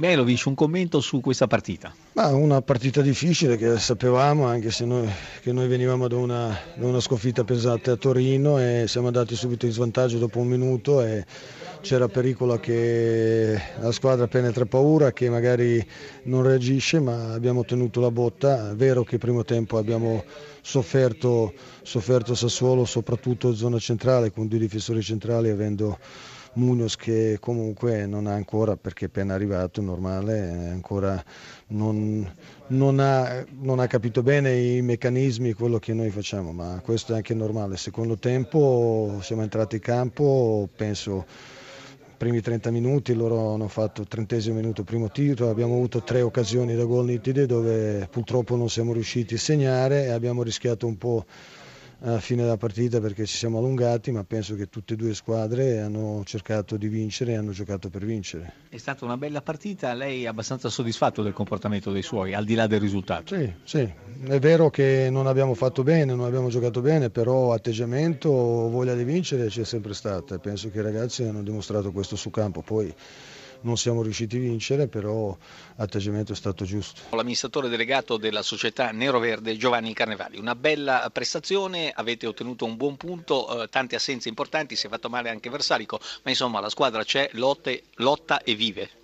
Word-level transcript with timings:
Belovic, 0.00 0.46
un 0.46 0.54
commento 0.54 1.02
su 1.02 1.20
questa 1.20 1.46
partita? 1.46 1.94
Ma 2.14 2.28
una 2.34 2.62
partita 2.62 3.02
difficile 3.02 3.58
che 3.58 3.78
sapevamo, 3.78 4.46
anche 4.46 4.70
se 4.70 4.86
noi, 4.86 5.06
noi 5.44 5.68
venivamo 5.68 6.08
da 6.08 6.16
una, 6.16 6.58
da 6.74 6.86
una, 6.86 7.00
sconfitta 7.00 7.44
pesante 7.44 7.90
a 7.90 7.96
Torino 7.96 8.58
e 8.58 8.86
siamo 8.88 9.08
andati 9.08 9.34
subito 9.36 9.66
in 9.66 9.72
svantaggio 9.72 10.16
dopo 10.16 10.38
un 10.38 10.46
minuto 10.46 11.02
e 11.02 11.26
c'era 11.82 12.08
pericolo 12.08 12.58
che 12.58 13.60
la 13.78 13.92
squadra 13.92 14.26
penetra 14.26 14.64
paura, 14.64 15.12
che 15.12 15.28
magari 15.28 15.86
non 16.22 16.44
reagisce, 16.44 16.98
ma 16.98 17.34
abbiamo 17.34 17.66
tenuto 17.66 18.00
la 18.00 18.10
botta. 18.10 18.70
È 18.70 18.74
vero 18.74 19.04
che 19.04 19.16
il 19.16 19.20
primo 19.20 19.44
tempo 19.44 19.76
abbiamo 19.76 20.24
sofferto, 20.62 21.52
sofferto 21.82 22.34
Sassuolo, 22.34 22.86
soprattutto 22.86 23.54
zona 23.54 23.78
centrale, 23.78 24.32
con 24.32 24.48
due 24.48 24.60
difensori 24.60 25.02
centrali 25.02 25.50
avendo 25.50 25.98
Munoz 26.54 26.96
che 26.96 27.38
comunque 27.40 28.06
non 28.06 28.26
ha 28.26 28.34
ancora, 28.34 28.76
perché 28.76 29.04
è 29.04 29.08
appena 29.08 29.34
arrivato, 29.34 29.80
normale, 29.80 30.68
ancora 30.70 31.22
non, 31.68 32.28
non, 32.68 32.98
ha, 32.98 33.44
non, 33.60 33.78
ha, 33.78 33.86
capito 33.86 34.22
bene 34.22 34.56
i 34.56 34.82
meccanismi, 34.82 35.52
quello 35.52 35.78
che 35.78 35.94
noi 35.94 36.10
facciamo, 36.10 36.52
ma 36.52 36.80
questo 36.82 37.12
è 37.12 37.16
anche 37.16 37.34
normale. 37.34 37.76
Secondo 37.76 38.16
tempo 38.16 39.18
siamo 39.22 39.42
entrati 39.42 39.76
in 39.76 39.82
campo, 39.82 40.68
penso 40.74 41.24
primi 42.20 42.42
30 42.42 42.70
minuti, 42.70 43.14
loro 43.14 43.54
hanno 43.54 43.68
fatto 43.68 44.02
il 44.02 44.06
trentesimo 44.06 44.56
minuto 44.56 44.84
primo 44.84 45.08
tiro, 45.08 45.48
abbiamo 45.48 45.72
avuto 45.72 46.02
tre 46.02 46.20
occasioni 46.20 46.74
da 46.74 46.84
gol 46.84 47.06
nitide 47.06 47.46
dove 47.46 48.08
purtroppo 48.10 48.56
non 48.56 48.68
siamo 48.68 48.92
riusciti 48.92 49.34
a 49.34 49.38
segnare 49.38 50.04
e 50.04 50.10
abbiamo 50.10 50.42
rischiato 50.42 50.86
un 50.86 50.98
po' 50.98 51.24
alla 52.02 52.20
fine 52.20 52.42
della 52.42 52.56
partita 52.56 53.00
perché 53.00 53.26
ci 53.26 53.36
siamo 53.36 53.58
allungati, 53.58 54.10
ma 54.10 54.24
penso 54.24 54.54
che 54.54 54.68
tutte 54.68 54.94
e 54.94 54.96
due 54.96 55.14
squadre 55.14 55.80
hanno 55.80 56.22
cercato 56.24 56.76
di 56.76 56.88
vincere 56.88 57.32
e 57.32 57.36
hanno 57.36 57.50
giocato 57.50 57.90
per 57.90 58.04
vincere. 58.04 58.52
È 58.68 58.78
stata 58.78 59.04
una 59.04 59.16
bella 59.16 59.42
partita, 59.42 59.92
lei 59.92 60.24
è 60.24 60.26
abbastanza 60.26 60.68
soddisfatto 60.68 61.22
del 61.22 61.32
comportamento 61.32 61.92
dei 61.92 62.02
suoi, 62.02 62.34
al 62.34 62.44
di 62.44 62.54
là 62.54 62.66
del 62.66 62.80
risultato? 62.80 63.34
Sì, 63.34 63.52
sì, 63.64 63.92
è 64.26 64.38
vero 64.38 64.70
che 64.70 65.08
non 65.10 65.26
abbiamo 65.26 65.54
fatto 65.54 65.82
bene, 65.82 66.14
non 66.14 66.24
abbiamo 66.24 66.48
giocato 66.48 66.80
bene, 66.80 67.10
però 67.10 67.52
atteggiamento, 67.52 68.30
voglia 68.30 68.94
di 68.94 69.04
vincere 69.04 69.46
c'è 69.48 69.64
sempre 69.64 69.94
stata 69.94 70.36
e 70.36 70.38
penso 70.38 70.70
che 70.70 70.78
i 70.78 70.82
ragazzi 70.82 71.24
hanno 71.24 71.42
dimostrato 71.42 71.92
questo 71.92 72.16
su 72.16 72.30
campo. 72.30 72.62
Poi 72.62 72.92
non 73.62 73.76
siamo 73.76 74.02
riusciti 74.02 74.36
a 74.36 74.40
vincere, 74.40 74.86
però 74.88 75.36
l'atteggiamento 75.76 76.32
è 76.32 76.36
stato 76.36 76.64
giusto. 76.64 77.02
L'amministratore 77.16 77.68
delegato 77.68 78.16
della 78.16 78.42
società 78.42 78.90
Nero 78.90 79.18
Verde 79.18 79.56
Giovanni 79.56 79.92
Carnevali, 79.92 80.38
una 80.38 80.54
bella 80.54 81.08
prestazione, 81.12 81.92
avete 81.94 82.26
ottenuto 82.26 82.64
un 82.64 82.76
buon 82.76 82.96
punto, 82.96 83.62
eh, 83.62 83.68
tante 83.68 83.96
assenze 83.96 84.28
importanti, 84.28 84.76
si 84.76 84.86
è 84.86 84.90
fatto 84.90 85.08
male 85.08 85.30
anche 85.30 85.50
Versalico, 85.50 86.00
ma 86.22 86.30
insomma 86.30 86.60
la 86.60 86.68
squadra 86.68 87.04
c'è, 87.04 87.28
lotte, 87.32 87.82
lotta 87.96 88.42
e 88.42 88.54
vive. 88.54 88.99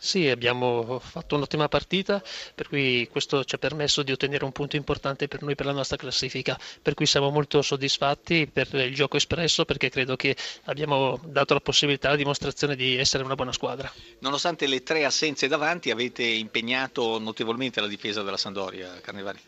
Sì, 0.00 0.28
abbiamo 0.28 1.00
fatto 1.00 1.34
un'ottima 1.34 1.68
partita, 1.68 2.22
per 2.54 2.68
cui 2.68 3.08
questo 3.10 3.42
ci 3.44 3.56
ha 3.56 3.58
permesso 3.58 4.04
di 4.04 4.12
ottenere 4.12 4.44
un 4.44 4.52
punto 4.52 4.76
importante 4.76 5.26
per 5.26 5.42
noi 5.42 5.56
per 5.56 5.66
la 5.66 5.72
nostra 5.72 5.96
classifica, 5.96 6.56
per 6.80 6.94
cui 6.94 7.04
siamo 7.04 7.30
molto 7.30 7.62
soddisfatti 7.62 8.46
per 8.46 8.72
il 8.74 8.94
gioco 8.94 9.16
espresso 9.16 9.64
perché 9.64 9.90
credo 9.90 10.14
che 10.14 10.36
abbiamo 10.66 11.20
dato 11.24 11.52
la 11.54 11.60
possibilità, 11.60 12.10
la 12.10 12.16
dimostrazione 12.16 12.76
di 12.76 12.96
essere 12.96 13.24
una 13.24 13.34
buona 13.34 13.52
squadra. 13.52 13.92
Nonostante 14.20 14.68
le 14.68 14.84
tre 14.84 15.04
assenze 15.04 15.48
davanti 15.48 15.90
avete 15.90 16.22
impegnato 16.22 17.18
notevolmente 17.18 17.80
la 17.80 17.88
difesa 17.88 18.22
della 18.22 18.36
Sandoria, 18.36 19.00
Carnevali? 19.00 19.40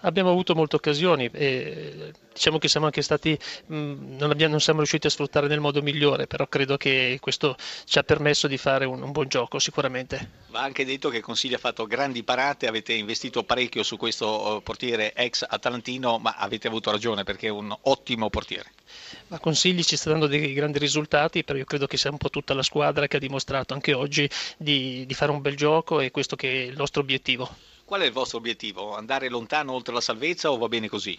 Abbiamo 0.00 0.30
avuto 0.30 0.54
molte 0.54 0.76
occasioni 0.76 1.28
e 1.32 2.12
diciamo 2.32 2.58
che 2.58 2.68
siamo 2.68 2.86
anche 2.86 3.02
stati, 3.02 3.36
mh, 3.66 4.16
non, 4.16 4.30
abbiamo, 4.30 4.52
non, 4.52 4.60
siamo 4.60 4.78
riusciti 4.78 5.08
a 5.08 5.10
sfruttare 5.10 5.48
nel 5.48 5.58
modo 5.58 5.82
migliore, 5.82 6.28
però 6.28 6.46
credo 6.46 6.76
che 6.76 7.18
questo 7.20 7.56
ci 7.84 7.98
ha 7.98 8.04
permesso 8.04 8.46
di 8.46 8.56
fare 8.58 8.84
un, 8.84 9.02
un 9.02 9.10
buon 9.10 9.26
gioco 9.28 9.58
sicuramente. 9.58 10.30
Va 10.50 10.62
anche 10.62 10.84
detto 10.84 11.08
che 11.08 11.20
Consigli 11.20 11.54
ha 11.54 11.58
fatto 11.58 11.86
grandi 11.86 12.22
parate, 12.22 12.68
avete 12.68 12.92
investito 12.92 13.42
parecchio 13.42 13.82
su 13.82 13.96
questo 13.96 14.60
portiere 14.62 15.12
ex 15.14 15.44
atalantino, 15.48 16.18
ma 16.18 16.36
avete 16.36 16.68
avuto 16.68 16.92
ragione 16.92 17.24
perché 17.24 17.48
è 17.48 17.50
un 17.50 17.76
ottimo 17.82 18.30
portiere. 18.30 18.70
Ma 19.28 19.40
Consigli 19.40 19.82
ci 19.82 19.96
sta 19.96 20.10
dando 20.10 20.28
dei 20.28 20.52
grandi 20.52 20.78
risultati, 20.78 21.42
però 21.42 21.58
io 21.58 21.64
credo 21.64 21.86
che 21.86 21.96
sia 21.96 22.10
un 22.10 22.18
po' 22.18 22.30
tutta 22.30 22.54
la 22.54 22.62
squadra 22.62 23.08
che 23.08 23.16
ha 23.16 23.20
dimostrato 23.20 23.74
anche 23.74 23.92
oggi 23.92 24.30
di, 24.56 25.04
di 25.06 25.14
fare 25.14 25.32
un 25.32 25.40
bel 25.40 25.56
gioco 25.56 26.00
e 26.00 26.10
questo 26.10 26.36
che 26.36 26.50
è 26.50 26.66
il 26.66 26.76
nostro 26.76 27.02
obiettivo. 27.02 27.68
Qual 27.88 28.02
è 28.02 28.04
il 28.04 28.12
vostro 28.12 28.36
obiettivo? 28.36 28.94
Andare 28.94 29.30
lontano 29.30 29.72
oltre 29.72 29.94
la 29.94 30.02
salvezza 30.02 30.52
o 30.52 30.58
va 30.58 30.68
bene 30.68 30.90
così? 30.90 31.18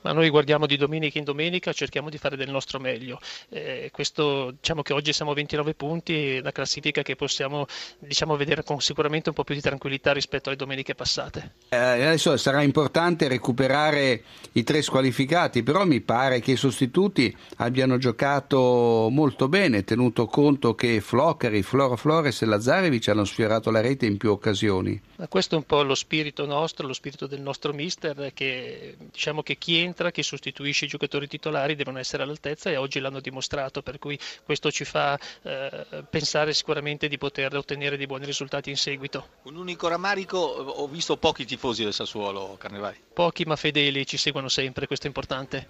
Ma 0.00 0.10
noi 0.10 0.28
guardiamo 0.30 0.66
di 0.66 0.76
domenica 0.76 1.16
in 1.18 1.22
domenica, 1.22 1.72
cerchiamo 1.72 2.10
di 2.10 2.18
fare 2.18 2.36
del 2.36 2.50
nostro 2.50 2.80
meglio. 2.80 3.20
Eh, 3.50 3.90
questo, 3.92 4.50
diciamo 4.50 4.82
che 4.82 4.92
oggi 4.92 5.12
siamo 5.12 5.30
a 5.30 5.34
29 5.34 5.74
punti, 5.74 6.40
la 6.40 6.50
classifica 6.50 7.02
che 7.02 7.14
possiamo 7.14 7.66
diciamo, 7.98 8.36
vedere 8.36 8.64
con 8.64 8.80
sicuramente 8.80 9.28
un 9.28 9.36
po' 9.36 9.44
più 9.44 9.54
di 9.54 9.60
tranquillità 9.60 10.12
rispetto 10.12 10.48
alle 10.48 10.58
domeniche 10.58 10.96
passate. 10.96 11.54
Eh, 11.68 11.76
adesso 11.76 12.36
sarà 12.36 12.62
importante 12.62 13.28
recuperare 13.28 14.24
i 14.52 14.64
tre 14.64 14.82
squalificati, 14.82 15.62
però 15.62 15.84
mi 15.84 16.00
pare 16.00 16.40
che 16.40 16.52
i 16.52 16.56
sostituti 16.56 17.36
abbiano 17.58 17.96
giocato 17.96 19.06
molto 19.08 19.46
bene, 19.46 19.84
tenuto 19.84 20.26
conto 20.26 20.74
che 20.74 21.00
Floccari, 21.00 21.62
Floro 21.62 21.96
Flores 21.96 22.42
e 22.42 22.46
Lazzarevic 22.46 23.06
hanno 23.06 23.24
sfiorato 23.24 23.70
la 23.70 23.80
rete 23.80 24.06
in 24.06 24.16
più 24.16 24.32
occasioni. 24.32 25.00
Ma 25.16 25.28
questo 25.28 25.54
è 25.54 25.58
un 25.58 25.64
po' 25.64 25.82
lo 25.82 25.94
spirito 25.94 26.06
nostro, 26.46 26.86
lo 26.86 26.92
spirito 26.92 27.26
del 27.26 27.40
nostro 27.40 27.72
mister, 27.72 28.32
che 28.32 28.96
diciamo 28.98 29.42
che 29.42 29.56
chi 29.56 29.78
entra, 29.78 30.10
chi 30.10 30.22
sostituisce 30.22 30.84
i 30.84 30.88
giocatori 30.88 31.26
titolari 31.26 31.74
devono 31.74 31.98
essere 31.98 32.22
all'altezza 32.22 32.70
e 32.70 32.76
oggi 32.76 33.00
l'hanno 33.00 33.20
dimostrato, 33.20 33.82
per 33.82 33.98
cui 33.98 34.18
questo 34.44 34.70
ci 34.70 34.84
fa 34.84 35.18
eh, 35.42 36.04
pensare 36.08 36.52
sicuramente 36.54 37.08
di 37.08 37.18
poter 37.18 37.54
ottenere 37.56 37.96
dei 37.96 38.06
buoni 38.06 38.24
risultati 38.24 38.70
in 38.70 38.76
seguito. 38.76 39.28
Un 39.42 39.56
unico 39.56 39.88
rammarico, 39.88 40.38
ho 40.38 40.86
visto 40.86 41.16
pochi 41.16 41.44
tifosi 41.44 41.84
del 41.84 41.92
Sassuolo, 41.92 42.56
Carnevali. 42.58 42.96
Pochi 43.12 43.44
ma 43.44 43.56
fedeli 43.56 44.06
ci 44.06 44.16
seguono 44.16 44.48
sempre, 44.48 44.86
questo 44.86 45.06
è 45.06 45.08
importante. 45.08 45.66